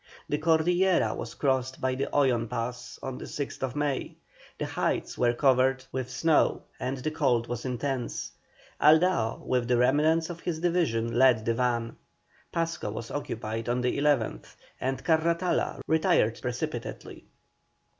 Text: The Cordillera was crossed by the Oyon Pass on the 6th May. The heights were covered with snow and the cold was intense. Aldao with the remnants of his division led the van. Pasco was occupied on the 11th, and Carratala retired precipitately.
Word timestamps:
The 0.27 0.39
Cordillera 0.39 1.13
was 1.15 1.35
crossed 1.35 1.79
by 1.79 1.93
the 1.93 2.09
Oyon 2.11 2.47
Pass 2.47 2.97
on 3.03 3.19
the 3.19 3.25
6th 3.25 3.75
May. 3.75 4.15
The 4.57 4.65
heights 4.65 5.15
were 5.15 5.35
covered 5.35 5.85
with 5.91 6.09
snow 6.09 6.63
and 6.79 6.97
the 6.97 7.11
cold 7.11 7.45
was 7.47 7.65
intense. 7.65 8.31
Aldao 8.81 9.45
with 9.45 9.67
the 9.67 9.77
remnants 9.77 10.31
of 10.31 10.39
his 10.39 10.59
division 10.59 11.19
led 11.19 11.45
the 11.45 11.53
van. 11.53 11.97
Pasco 12.51 12.89
was 12.89 13.11
occupied 13.11 13.69
on 13.69 13.81
the 13.81 13.95
11th, 13.95 14.55
and 14.79 15.03
Carratala 15.05 15.81
retired 15.85 16.39
precipitately. 16.41 17.25